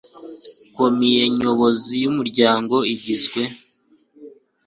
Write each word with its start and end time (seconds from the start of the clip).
Komiye 0.75 1.21
nyobozi 1.39 1.93
y 2.03 2.05
umuryango 2.11 2.75
igizwe 2.93 3.41